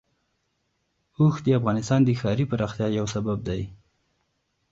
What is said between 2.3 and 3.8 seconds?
پراختیا یو سبب دی.